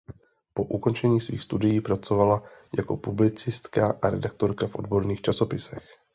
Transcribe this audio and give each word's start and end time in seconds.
Po 0.55 0.61
ukončení 0.63 1.19
svých 1.21 1.41
studií 1.43 1.81
pracovala 1.81 2.43
jako 2.77 2.97
publicistka 2.97 3.99
a 4.01 4.09
redaktorka 4.09 4.67
v 4.67 4.75
odborných 4.75 5.21
časopisech. 5.21 5.85